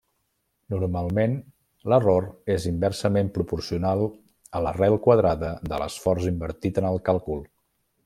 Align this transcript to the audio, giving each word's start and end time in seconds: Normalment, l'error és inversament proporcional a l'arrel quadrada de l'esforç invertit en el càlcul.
Normalment, 0.73 1.35
l'error 1.93 2.25
és 2.55 2.65
inversament 2.71 3.31
proporcional 3.37 4.03
a 4.61 4.65
l'arrel 4.67 5.01
quadrada 5.09 5.53
de 5.71 5.83
l'esforç 5.85 6.31
invertit 6.35 6.85
en 6.85 6.93
el 6.95 7.03
càlcul. 7.13 7.51